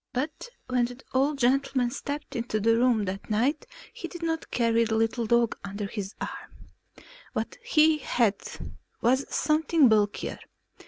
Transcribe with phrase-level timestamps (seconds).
[0.13, 4.83] But when the old gentleman stepped into the room that night he did not carry
[4.83, 6.71] the little dog under his arm;
[7.33, 8.41] what he had
[9.03, 10.39] was something bulkier.